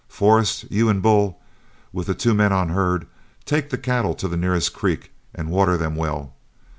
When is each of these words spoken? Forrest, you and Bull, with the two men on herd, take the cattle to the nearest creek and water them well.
Forrest, 0.09 0.65
you 0.71 0.89
and 0.89 0.99
Bull, 0.99 1.39
with 1.93 2.07
the 2.07 2.15
two 2.15 2.33
men 2.33 2.51
on 2.51 2.69
herd, 2.69 3.05
take 3.45 3.69
the 3.69 3.77
cattle 3.77 4.15
to 4.15 4.27
the 4.27 4.35
nearest 4.35 4.73
creek 4.73 5.11
and 5.35 5.51
water 5.51 5.77
them 5.77 5.95
well. 5.95 6.33